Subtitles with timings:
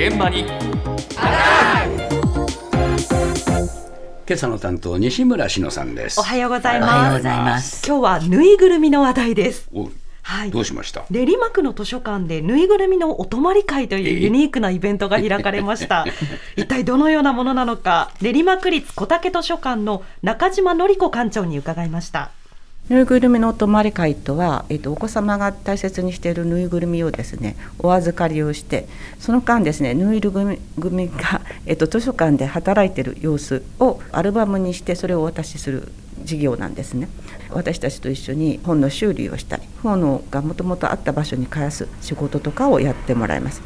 [0.00, 0.56] 現場に今
[4.30, 7.18] 朝の担当西村篠さんですおはようございおはようます。
[7.18, 7.86] ございます。
[7.86, 9.68] 今日はぬいぐるみの話題です。
[9.74, 9.90] お
[10.22, 10.50] はい。
[10.50, 11.04] どうしました？
[11.10, 16.06] 練馬区の図書館でぬいぐるみのお泊まり会というユニークなイベントが開かれました。
[16.56, 22.30] 一体どのようなものなのか、練馬区立小竹図書館の中島典子館長に伺いました。
[22.90, 28.88] ぬいぐるみのお泊まり会とは、えっと、お子様が大切にしているぬいぐるみをですねお預かりをして
[29.20, 35.92] その間ですねぬいぐるみが、えっと、図書館で働いている様子をアルバムにしてそれをお渡しする
[36.24, 37.08] 事業なんですね。
[37.50, 43.62] 私たちと一緒に本の修理をしたり本がもともとあった場所に返す仕事とかをやってもらいます。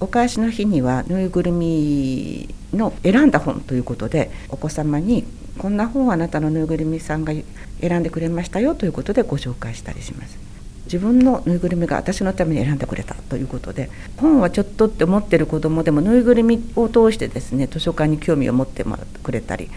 [0.00, 5.24] お返しの日にはぬいぐるみの選んだ本ということでお子様に
[5.58, 7.32] こんな本をあなたのぬいぐるみさんが
[7.80, 10.38] 選んでくれましたよということでご紹介したりします
[10.86, 18.84] 自分のぬいぐるみが私のために選んでくれたということで本はちょっとって思ってる子どもでもぬいぐるみを通してですね図書館に興味を持って
[19.22, 19.68] くれたり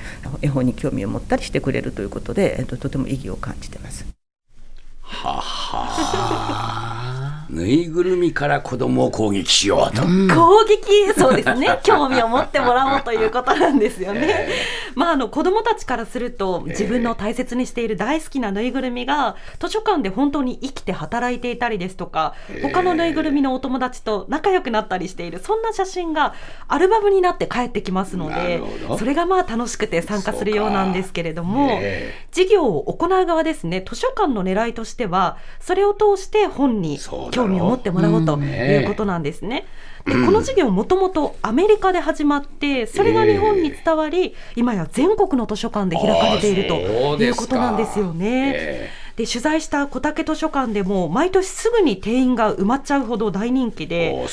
[0.42, 4.06] 絵本に興味を持ったりしてくれるということで、えっと、とても意義を感じてます。
[5.02, 6.69] はは
[7.50, 11.80] ぬいぐるみから子供を攻撃しようと、攻撃、そうですね。
[11.84, 14.50] 興味を持ってもらおうということなんですよね。
[14.96, 26.36] まあ、あの子供たちからすると、自分の大切にしている大好きなぬいぐるみが図書館で本当に生きて働いていたりですとか、他のぬいぐるみのお友達と仲良くなったりしている、そんな写真が
[26.68, 28.62] アルバムになって帰ってきますのなで
[28.98, 39.66] それがまあ楽しくて参加するようなんですけれども、え事業を行う側ですね、図書館の狙いとしては、それを通して本にそうだろう興味を持ってもらおうということなんですね。
[40.06, 48.54] でこの事業もともとアメリカで始まってそれが日本に伝わり、今や全国の図書館で開かれているということなんですよね。
[48.56, 54.28] えで取材した小竹図書館でも毎年すぐに定員が埋まっちゃうほど大人気えで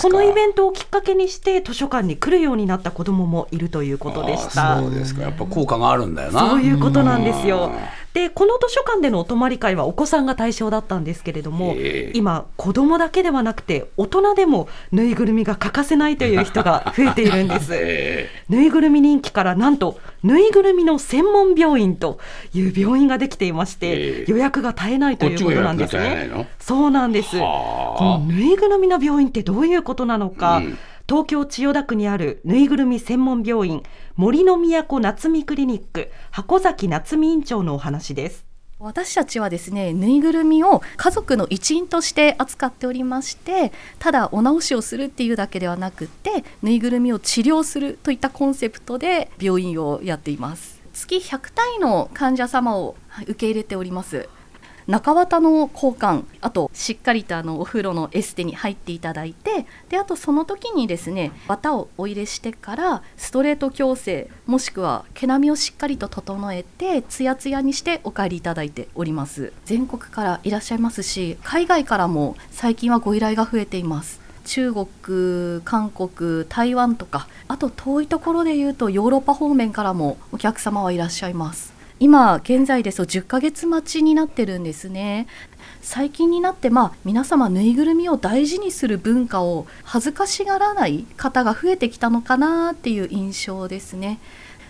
[0.00, 4.78] このイベントをきっかけにして図書館に来るようになった子どももいるということでした。
[4.78, 5.20] あそうですか。
[5.20, 6.48] やっぱ効果があるんだよな。
[6.48, 7.72] そういうことなんですよ。
[7.74, 8.01] うん。
[8.14, 17.72] でこの図書館でのお泊まり会はお子さんが対象だったんですけれども、ええ今子供だけではなくて大人でもぬいぐるみが欠かせないという人が増えているんです。
[17.74, 22.18] えぬいぐるみ人気からなんとぬいぐるみの専門病院と
[22.52, 26.46] いう病院ができていまして、ええ予約が絶えないということなんですねの？
[26.60, 27.36] そうなんです。
[27.36, 33.82] はあこのぬいぐるみの病院ってどういうことなのか、うん東京千代田区にあるぬいぐるみ専門病院
[34.16, 38.52] 森の都夏美クリニック箱崎夏美院長のお話です。
[38.82, 54.28] 私たちはですねぬいぐるみを家族の一員として扱っておりましてただお直しをするっていうだけではなくてぬいぐるみを治療するといったコンセプトで病院をやっています月100体の患者様を受け入れております
[54.86, 69.52] 中綿の交換あとしっかりとあのお風呂のエステに入っていただいてであとその時にですね綿をお入れしてからストレート矯正もしくは毛並みをしっかりと整えてツヤツヤにしてお帰りいただいております。
[69.64, 74.20] 全国からいらっしゃいますし海外からも最近はご依頼が増えています。
[74.44, 81.72] 中国、韓国、台湾とかあと遠いところでいうとヨーロッパ方面からもお客様はいらっしゃいます。
[82.02, 85.28] 今現在ですと10ヶ月待ちになってるんですね。
[85.82, 94.18] 最近になってまあ皆様ぬいぐるみを大事にする文化を恥ずかしがらない方が増えてきたのかなっていう印象ですね。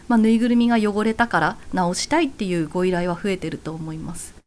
[0.09, 4.42] まあ、ぬいぐるみが汚れたから直したいっていうご依頼は増えてると思います。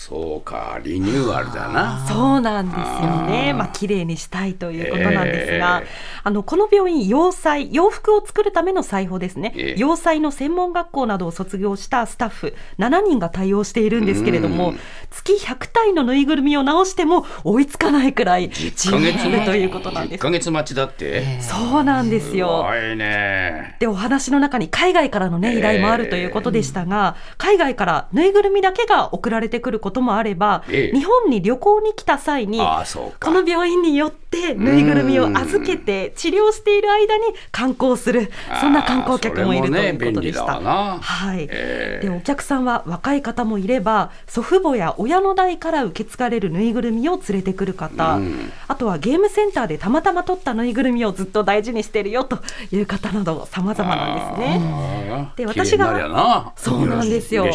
[0.00, 2.06] そうかリニューアルだな。
[2.06, 2.82] そうなんですよ
[3.26, 3.52] ね。
[3.52, 5.88] まあ綺麗にしたいということなんですが、ええ。
[6.22, 9.52] あのこの病院洋裁洋服を作るための裁縫ですね。
[9.56, 9.74] ええ。
[9.76, 14.78] 洋裁の専門学校などを卒業したスタッフ7人が対応しているんですけれどもうん、
[15.10, 19.44] 月100体のぬいぐるみを直しても追いつかないくらい1ヶ月。
[19.46, 20.20] ということなんです。
[20.20, 20.30] 1ヶ。
[20.30, 21.40] 月待ちだって？
[21.40, 22.64] そうなんですすよ。
[22.68, 23.74] ごいね。
[23.80, 30.96] でお話の中に海外からの、ね、ええ依頼もあるということでしたが、海外からぬいぐるみだけが送られてくることもあれば、ええ。
[30.96, 38.30] 日本に旅行に来た際にこの病院によってぬいぐるみを預けて治療している間に観光する。
[38.60, 40.60] そんな観光客もいるということでした。
[40.60, 41.48] ねはい。
[41.50, 42.06] ええ。
[42.06, 48.52] でお客さんは若い方もいれば祖父母や親の代から受け継がれるぬいぐるみを連れてくる方、うん。
[48.66, 52.38] あとはゲームセンターでたまたま取ったぬいぐるみをずっと大事にしてるよと
[52.70, 55.32] いう方など様々なんですね。
[55.36, 57.46] で私がそうなんですよ。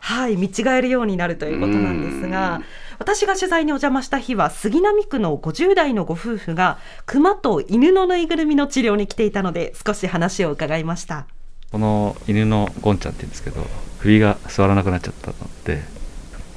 [0.00, 2.62] はい、見違えるようになるということなんですが、
[2.98, 11.26] 私が取材にお邪魔した日は杉並区の50代のご夫婦が熊と犬のぬいぐるみの治療に来ていたので少し話を伺いました。
[11.72, 13.66] この犬のゴンちゃんって言うんですけど
[13.98, 15.34] 首が座らなくなっちゃったの
[15.64, 15.82] で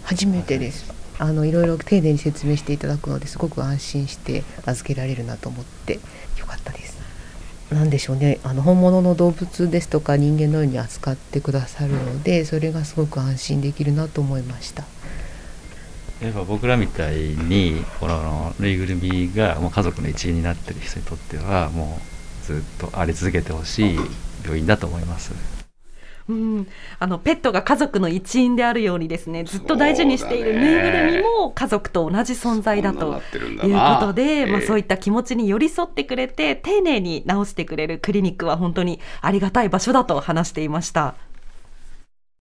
[0.04, 0.94] 初めてです。
[1.18, 6.00] あのいろいろ丁寧に説明していただくのですごく安心して預けられるなと思って
[6.38, 6.96] よかったです。
[7.72, 8.40] なんでしょうね。
[8.44, 14.84] あの本物の動物ですとか人間のように扱ってくださるのでそれがすごく安心できるなと思いました
[16.22, 22.00] やっぱ僕らみたいにこのぬいぐるみがもう家族の一員になってる人にとってはも
[22.44, 24.00] うずっとあり続けてほしい
[24.44, 25.34] 病院だと思います。
[26.28, 26.68] うん、
[26.98, 33.22] あのペットが家族の一員であるようにですねずっと大事にしているぬいぐるみも家族と同じ存在だというこ
[34.00, 41.14] とで、まあ、そういった気持ちに寄り添ってくれて丁寧に治してくれるクリニックは本当にありがたい場所だと話していました。